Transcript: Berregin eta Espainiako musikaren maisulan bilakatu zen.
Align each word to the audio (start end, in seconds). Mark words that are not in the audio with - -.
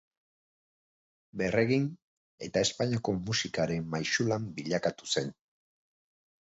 Berregin 1.41 1.85
eta 2.49 2.65
Espainiako 2.69 3.17
musikaren 3.29 3.87
maisulan 3.95 4.51
bilakatu 4.59 5.15
zen. 5.15 5.33